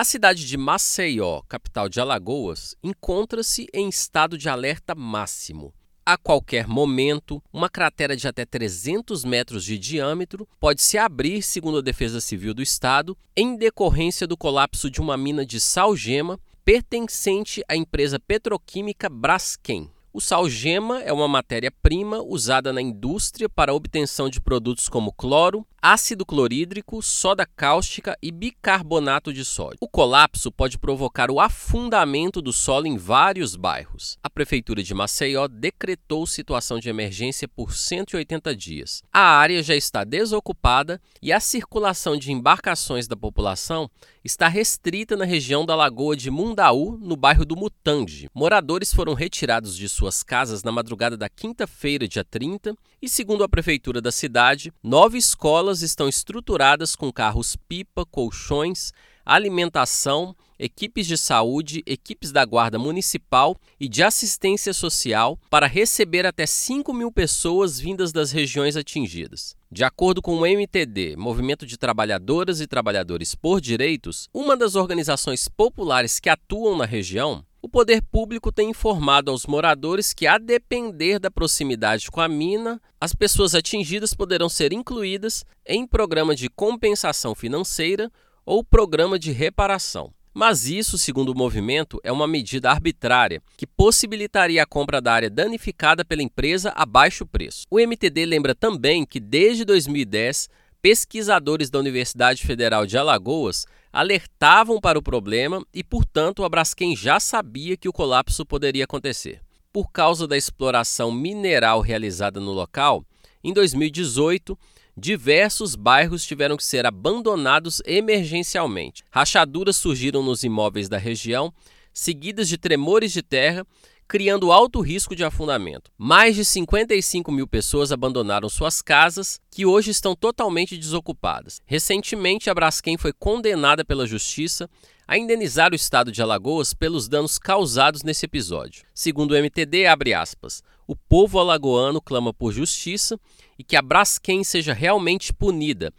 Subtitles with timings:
[0.00, 5.74] A cidade de Maceió, capital de Alagoas, encontra-se em estado de alerta máximo.
[6.06, 11.76] A qualquer momento, uma cratera de até 300 metros de diâmetro pode se abrir, segundo
[11.76, 17.62] a Defesa Civil do Estado, em decorrência do colapso de uma mina de sal-gema pertencente
[17.68, 19.90] à empresa petroquímica Braskem.
[20.12, 25.64] O sal-gema é uma matéria-prima usada na indústria para a obtenção de produtos como cloro,
[25.80, 29.78] ácido clorídrico, soda cáustica e bicarbonato de sódio.
[29.80, 34.18] O colapso pode provocar o afundamento do solo em vários bairros.
[34.20, 39.04] A prefeitura de Maceió decretou situação de emergência por 180 dias.
[39.12, 43.88] A área já está desocupada e a circulação de embarcações da população
[44.24, 48.28] está restrita na região da Lagoa de Mundaú, no bairro do Mutange.
[48.34, 53.48] Moradores foram retirados de suas casas na madrugada da quinta-feira, dia 30, e segundo a
[53.48, 58.94] prefeitura da cidade, nove escolas estão estruturadas com carros-pipa, colchões,
[59.26, 66.46] alimentação, equipes de saúde, equipes da Guarda Municipal e de Assistência Social para receber até
[66.46, 69.54] 5 mil pessoas vindas das regiões atingidas.
[69.70, 75.46] De acordo com o MTD, Movimento de Trabalhadoras e Trabalhadores por Direitos, uma das organizações
[75.46, 81.30] populares que atuam na região, poder público tem informado aos moradores que, a depender da
[81.30, 88.10] proximidade com a mina, as pessoas atingidas poderão ser incluídas em programa de compensação financeira
[88.44, 90.12] ou programa de reparação.
[90.32, 95.30] Mas isso, segundo o movimento, é uma medida arbitrária que possibilitaria a compra da área
[95.30, 97.64] danificada pela empresa a baixo preço.
[97.70, 100.48] O MTD lembra também que, desde 2010,
[100.80, 107.18] pesquisadores da Universidade Federal de Alagoas alertavam para o problema e, portanto, a Braskem já
[107.18, 109.40] sabia que o colapso poderia acontecer.
[109.72, 113.04] Por causa da exploração mineral realizada no local,
[113.42, 114.58] em 2018,
[114.96, 119.02] diversos bairros tiveram que ser abandonados emergencialmente.
[119.10, 121.52] Rachaduras surgiram nos imóveis da região,
[121.92, 123.66] seguidas de tremores de terra
[124.10, 125.88] criando alto risco de afundamento.
[125.96, 131.60] Mais de 55 mil pessoas abandonaram suas casas, que hoje estão totalmente desocupadas.
[131.64, 134.68] Recentemente, a Braskem foi condenada pela Justiça
[135.06, 138.84] a indenizar o estado de Alagoas pelos danos causados nesse episódio.
[138.92, 143.16] Segundo o MTD, aspas, o povo alagoano clama por justiça
[143.56, 145.92] e que a Braskem seja realmente punida,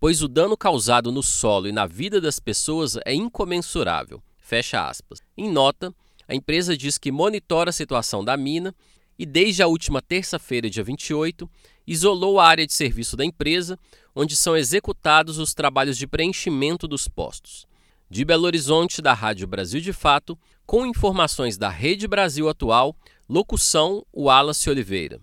[0.00, 4.20] pois o dano causado no solo e na vida das pessoas é incomensurável.
[4.36, 5.20] Fecha aspas.
[5.36, 5.94] Em nota,
[6.32, 8.74] a empresa diz que monitora a situação da mina
[9.18, 11.48] e, desde a última terça-feira, dia 28,
[11.86, 13.78] isolou a área de serviço da empresa,
[14.16, 17.66] onde são executados os trabalhos de preenchimento dos postos.
[18.08, 22.96] De Belo Horizonte, da Rádio Brasil de Fato, com informações da Rede Brasil Atual,
[23.28, 25.20] locução Wallace Oliveira.